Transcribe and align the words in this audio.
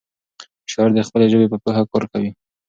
شاعر 0.71 0.91
د 0.95 0.99
خپلې 1.07 1.25
ژبې 1.31 1.47
په 1.51 1.57
پوهه 1.63 1.83
کار 1.91 2.03
کوي. 2.11 2.31